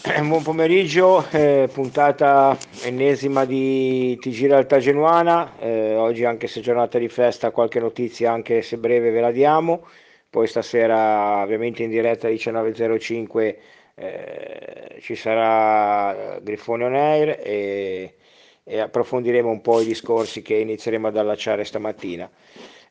[0.00, 7.08] Buon pomeriggio, eh, puntata ennesima di TG Realtà Genuana, eh, oggi anche se giornata di
[7.08, 9.84] festa qualche notizia anche se breve ve la diamo,
[10.30, 13.56] poi stasera ovviamente in diretta alle 19.05
[13.96, 18.14] eh, ci sarà Grifone On Air e,
[18.62, 22.30] e, approfondiremo un po' i discorsi che inizieremo ad allacciare stamattina.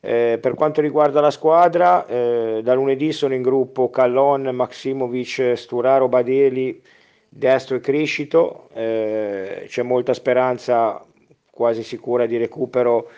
[0.00, 6.08] Eh, per quanto riguarda la squadra, eh, da lunedì sono in gruppo Callon, Maximovic, Sturaro,
[6.08, 6.80] Badeli,
[7.28, 11.04] Destro e Criscito, eh, c'è molta speranza
[11.50, 13.10] quasi sicura di recupero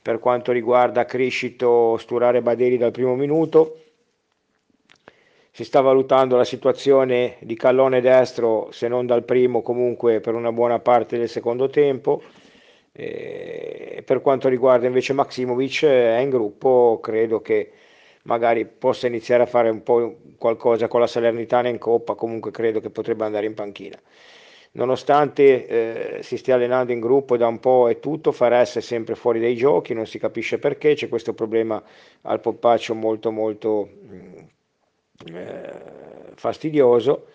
[0.00, 3.80] per quanto riguarda Criscito, Sturare e Badeli dal primo minuto.
[5.50, 10.52] Si sta valutando la situazione di Callone destro, se non dal primo, comunque per una
[10.52, 12.22] buona parte del secondo tempo.
[12.92, 17.72] Eh, per quanto riguarda invece Maximovic, è in gruppo, credo che
[18.24, 22.80] magari possa iniziare a fare un po' qualcosa con la Salernitana in Coppa, comunque credo
[22.80, 23.98] che potrebbe andare in panchina.
[24.72, 29.14] Nonostante eh, si stia allenando in gruppo da un po' e tutto, Fares è sempre
[29.14, 31.82] fuori dai giochi, non si capisce perché, c'è questo problema
[32.22, 33.88] al poppaccio molto molto
[35.32, 35.72] eh,
[36.34, 37.26] fastidioso.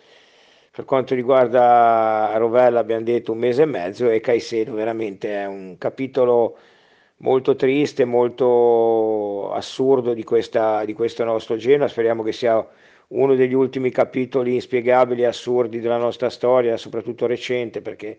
[0.75, 5.78] Per quanto riguarda Rovella abbiamo detto un mese e mezzo e Caicedo veramente è un
[5.78, 6.57] capitolo
[7.17, 11.88] molto triste, molto assurdo di, questa, di questo nostro Genoa.
[11.88, 12.67] Speriamo che sia
[13.09, 18.17] uno degli ultimi capitoli inspiegabili e assurdi della nostra storia, soprattutto recente, perché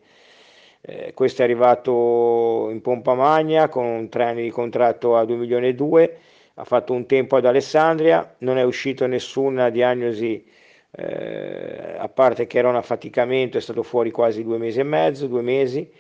[0.80, 5.66] eh, questo è arrivato in pompa magna con tre anni di contratto a 2 milioni
[5.66, 6.18] e 2,
[6.54, 10.62] ha fatto un tempo ad Alessandria, non è uscito nessuna diagnosi,
[10.96, 15.26] eh, a parte che era un affaticamento, è stato fuori quasi due mesi e mezzo,
[15.26, 15.90] due mesi,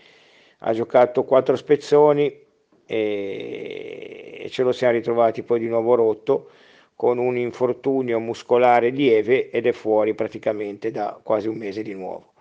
[0.58, 2.42] ha giocato quattro spezzoni,
[2.86, 6.50] e ce lo siamo ritrovati poi di nuovo rotto
[6.94, 12.32] con un infortunio muscolare lieve ed è fuori praticamente da quasi un mese di nuovo.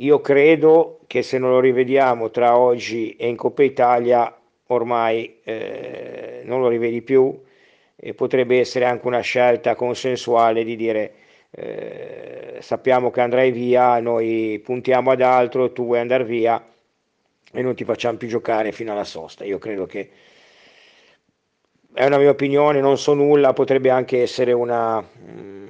[0.00, 4.36] Io credo che se non lo rivediamo tra oggi e in Coppa Italia
[4.66, 7.40] ormai eh, non lo rivedi più
[7.94, 11.14] e potrebbe essere anche una scelta consensuale di dire
[11.58, 16.62] eh, sappiamo che andrai via, noi puntiamo ad altro, tu vuoi andare via
[17.50, 19.42] e non ti facciamo più giocare fino alla sosta.
[19.44, 20.10] Io credo che
[21.94, 25.66] è una mia opinione, non so nulla, potrebbe anche essere una, mm,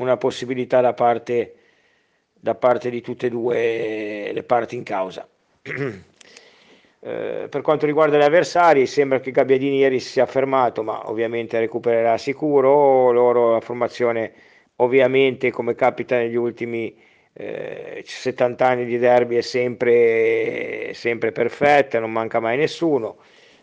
[0.00, 1.54] una possibilità da parte,
[2.34, 5.26] da parte di tutte e due le parti in causa.
[7.04, 11.58] Eh, per quanto riguarda gli avversari, sembra che Gabbiadini ieri si sia fermato, ma ovviamente
[11.58, 13.10] recupererà sicuro.
[13.10, 14.32] Loro la formazione,
[14.76, 16.94] ovviamente, come capita negli ultimi
[17.32, 23.16] eh, 70 anni di derby è sempre, sempre perfetta, non manca mai nessuno.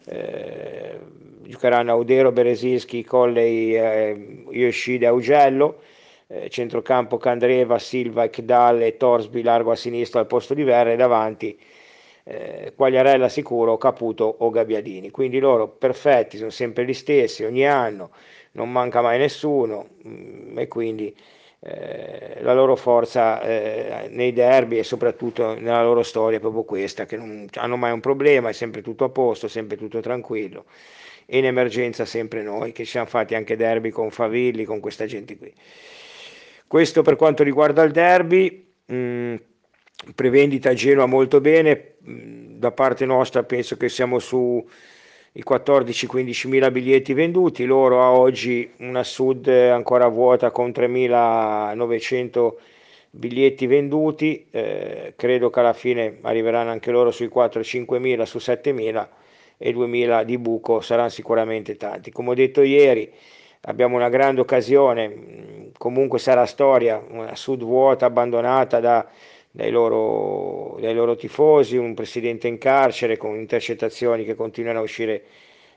[0.05, 0.99] Eh,
[1.43, 5.81] giocheranno Audero, Beresinski, Colley, eh, Yoshida e Augello.
[6.27, 11.57] Eh, centrocampo Candreva, Silva, Ekdal e Torsby largo a sinistra al posto di Verre davanti
[12.29, 15.09] eh, Quagliarella sicuro, Caputo o Gabbiadini.
[15.09, 18.11] Quindi loro perfetti, sono sempre gli stessi ogni anno,
[18.51, 21.15] non manca mai nessuno mh, mm, e quindi
[21.61, 27.05] eh, la loro forza eh, nei derby e soprattutto nella loro storia è proprio questa,
[27.05, 30.65] che non hanno mai un problema, è sempre tutto a posto, sempre tutto tranquillo.
[31.25, 35.05] E in emergenza sempre noi, che ci siamo fatti anche derby con Favilli, con questa
[35.05, 35.53] gente qui.
[36.67, 39.35] Questo per quanto riguarda il derby, mh, mm,
[40.15, 44.65] prevendita Genoa molto bene, mm, da parte nostra penso che siamo su
[45.33, 52.55] i 14-15 mila biglietti venduti, loro a oggi una Sud ancora vuota con 3.900
[53.11, 58.71] biglietti venduti, eh, credo che alla fine arriveranno anche loro sui 4-5 mila, su 7
[58.71, 59.09] mila
[59.57, 60.81] e 2.000 di buco.
[60.81, 62.11] Saranno sicuramente tanti.
[62.11, 63.11] Come ho detto ieri,
[63.61, 69.07] abbiamo una grande occasione, comunque sarà storia, una sud vuota, abbandonata da,
[69.51, 75.23] dai, loro, dai, loro, tifosi, un presidente in carcere con intercettazioni che continuano a uscire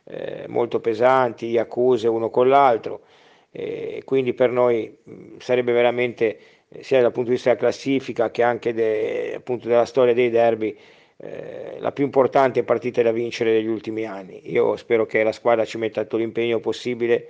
[0.04, 3.02] eh, molto pesanti, accuse uno con l'altro,
[3.50, 4.96] e quindi per noi
[5.38, 6.38] sarebbe veramente,
[6.80, 10.76] sia dal punto di vista della classifica che anche de, appunto della storia dei derby,
[11.18, 14.50] eh, la più importante partita da vincere degli ultimi anni.
[14.50, 17.28] Io spero che la squadra ci metta tutto l'impegno possibile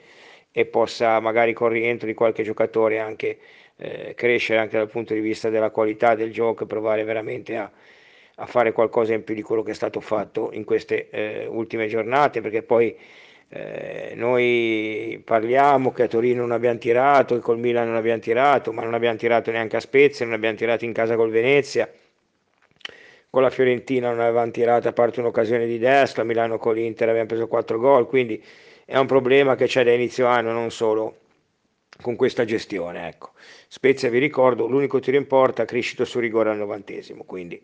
[0.52, 3.38] e possa magari con rientro di qualche giocatore anche
[3.76, 7.70] eh, crescere anche dal punto di vista della qualità del gioco e provare veramente a,
[8.36, 11.88] a, fare qualcosa in più di quello che è stato fatto in queste eh, ultime
[11.88, 12.96] giornate perché poi
[13.54, 18.72] eh, noi parliamo che a Torino non abbiamo tirato, che col Milan non abbiamo tirato,
[18.72, 21.90] ma non abbiamo tirato neanche a Spezia, non abbiamo tirato in casa col Venezia.
[23.28, 27.26] Con la Fiorentina non avevamo tirato a parte un'occasione di destra, Milano con l'Inter abbiamo
[27.26, 28.42] preso 4 gol, quindi
[28.92, 31.16] è un problema che c'è da inizio anno, non solo
[32.02, 33.08] con questa gestione.
[33.08, 33.30] Ecco.
[33.66, 37.24] Spezia, vi ricordo, l'unico tiro in porta crescito su rigore al novantesimo.
[37.24, 37.58] Quindi.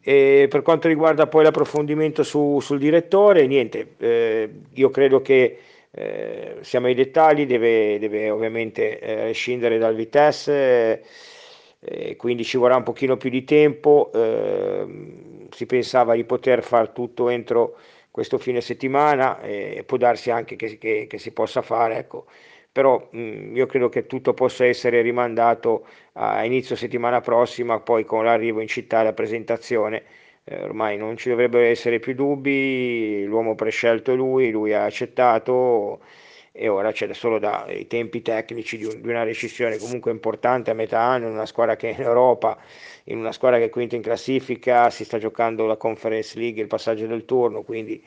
[0.00, 5.58] E per quanto riguarda poi l'approfondimento su, sul direttore, niente, eh, io credo che
[5.88, 11.04] eh, siamo ai dettagli, deve, deve ovviamente eh, scendere dal Vitesse
[11.80, 14.86] eh, quindi ci vorrà un pochino più di tempo, eh,
[15.50, 17.76] si pensava di poter fare tutto entro
[18.10, 22.26] questo fine settimana e può darsi anche che, che, che si possa fare, ecco.
[22.72, 28.24] però mh, io credo che tutto possa essere rimandato a inizio settimana prossima, poi con
[28.24, 30.04] l'arrivo in città e la presentazione.
[30.44, 36.00] Eh, ormai non ci dovrebbero essere più dubbi, l'uomo prescelto è lui, lui ha accettato
[36.52, 40.70] e ora c'è solo da, i tempi tecnici di, un, di, una rescissione comunque importante
[40.70, 42.58] a metà anno in una squadra che è in Europa,
[43.04, 46.68] in una squadra che è quinta in classifica, si sta giocando la Conference League, il
[46.68, 48.02] passaggio del turno, quindi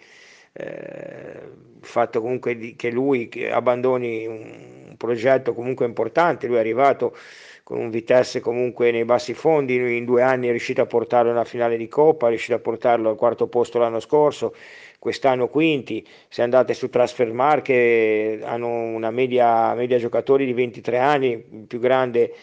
[0.54, 1.42] eh,
[1.80, 7.16] il fatto comunque di, che lui abbandoni un progetto comunque importante, lui è arrivato
[7.64, 11.46] con un Vitesse comunque nei bassi fondi, in due anni è riuscito a portarlo alla
[11.46, 14.54] finale di Coppa, è riuscito a portarlo al quarto posto l'anno scorso,
[15.00, 21.66] quest'anno quinti, se andate su Transfermarkt hanno una media, media giocatori di 23 anni, il
[21.66, 22.34] più grande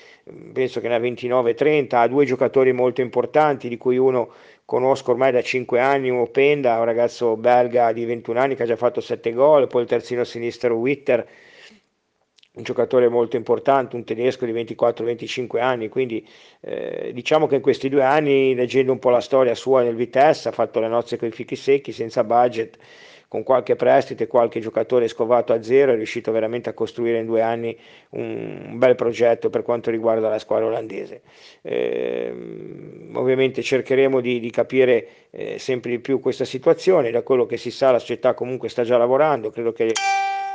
[0.53, 4.33] penso che ne ha 29-30, ha due giocatori molto importanti di cui uno
[4.65, 8.77] conosco ormai da 5 anni, Openda, un ragazzo belga di 21 anni che ha già
[8.77, 11.27] fatto 7 gol, poi il terzino sinistro Witter
[12.53, 16.27] un giocatore molto importante, un tedesco di 24-25 anni, quindi
[16.61, 20.49] eh, diciamo che in questi due anni, leggendo un po' la storia sua nel Vitesse,
[20.49, 22.77] ha fatto le nozze con i fichi secchi, senza budget,
[23.29, 27.27] con qualche prestito e qualche giocatore scovato a zero, è riuscito veramente a costruire in
[27.27, 27.79] due anni
[28.11, 31.23] un, bel progetto per quanto riguarda la squadra olandese.
[31.63, 32.35] Eh,
[33.13, 37.71] ovviamente cercheremo di, di capire eh, sempre di più questa situazione, da quello che si
[37.71, 39.93] sa la società comunque sta già lavorando, credo che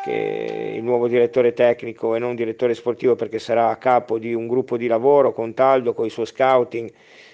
[0.06, 4.48] che il nuovo direttore tecnico e non direttore sportivo perché sarà a capo di un
[4.48, 6.92] gruppo di lavoro con Taldo, con il suo scouting,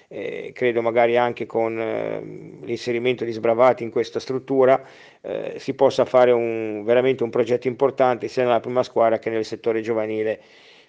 [0.08, 2.20] eh, credo magari anche con eh,
[2.64, 4.82] l'inserimento di Sbravati in questa struttura,
[5.20, 9.44] eh, si possa fare un, veramente un progetto importante sia nella prima squadra che nel
[9.44, 10.40] settore giovanile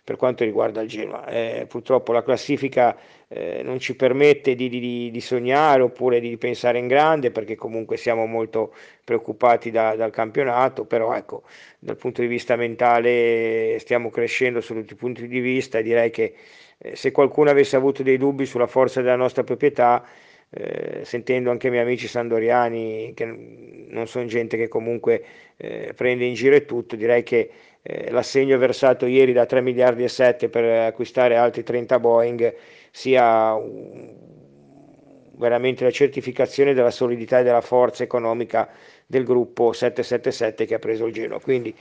[0.03, 1.25] per quanto riguarda il Genoa.
[1.27, 2.95] Eh, purtroppo la classifica
[3.29, 7.95] eh, non ci permette di, di, di, sognare oppure di pensare in grande perché comunque
[7.95, 8.73] siamo molto
[9.03, 11.44] preoccupati da, dal campionato, però ecco,
[11.79, 16.09] dal punto di vista mentale stiamo crescendo su tutti i punti di vista e direi
[16.11, 16.33] che
[16.78, 20.06] eh, se qualcuno avesse avuto dei dubbi sulla forza della nostra proprietà,
[20.49, 25.23] eh, sentendo anche i miei amici sandoriani, che non sono gente che comunque
[25.57, 27.49] eh, prende in giro e tutto, direi che
[27.83, 32.56] eh, l'assegno versato ieri da 3 miliardi e 7 per acquistare altri 30 Boeing
[32.90, 33.59] sia
[35.35, 38.69] veramente la certificazione della solidità e della forza economica
[39.06, 41.42] del gruppo 777 che ha preso il Genoa.
[41.42, 41.75] Quindi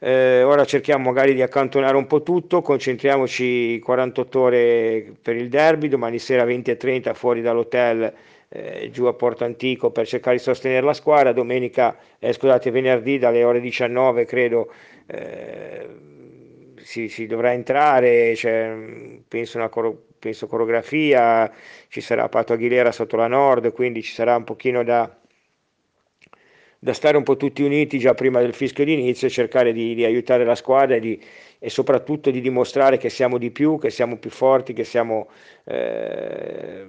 [0.00, 5.88] eh, ora cerchiamo magari di accantonare un po' tutto, concentriamoci 48 ore per il derby,
[5.88, 8.12] domani sera 20 e 30 fuori dall'hotel
[8.52, 13.18] eh, giù a Porto Antico per cercare di sostenere la squadra, domenica, eh, scusate, venerdì
[13.18, 14.70] dalle ore 19 credo
[15.06, 15.88] eh,
[16.76, 18.74] si, si, dovrà entrare, cioè,
[19.26, 21.50] penso, una coro, penso coreografia,
[21.88, 25.10] ci sarà Pato Aguilera sotto la Nord, quindi ci sarà un pochino da,
[26.84, 30.04] da stare un po' tutti uniti già prima del fischio d'inizio e cercare di, di
[30.04, 31.22] aiutare la squadra e, di,
[31.60, 35.28] e, soprattutto di dimostrare che siamo di più, che siamo più forti, che siamo...
[35.62, 36.84] Eh,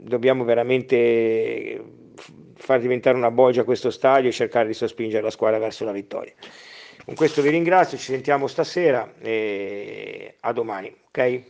[0.00, 1.80] dobbiamo veramente
[2.56, 6.32] far diventare una bolgia questo stadio e cercare di sospingere la squadra verso la vittoria.
[7.04, 11.42] Con questo vi ringrazio, ci sentiamo stasera e a domani, ok?